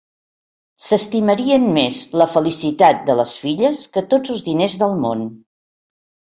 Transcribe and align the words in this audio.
S'estimarien 0.85 1.67
més 1.75 1.99
la 2.23 2.27
felicitat 2.33 3.05
de 3.11 3.19
les 3.21 3.35
filles 3.45 3.85
que 3.99 4.07
tots 4.17 4.35
els 4.37 4.45
diners 4.51 4.81
del 4.85 4.99
món. 5.07 5.25